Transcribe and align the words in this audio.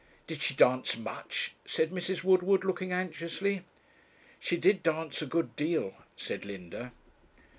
'Did 0.25 0.41
she 0.41 0.55
dance 0.55 0.97
much?' 0.97 1.53
said 1.63 1.91
Mrs. 1.91 2.23
Woodward, 2.23 2.63
looking 2.65 2.91
anxiously. 2.91 3.61
'She 4.39 4.57
did 4.57 4.81
dance 4.81 5.21
a 5.21 5.27
good 5.27 5.55
deal,' 5.55 5.93
said 6.17 6.43
Linda. 6.43 6.91